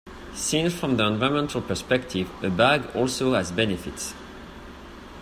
[0.33, 4.15] Seen from the environmental perspective, a bag also has benefits.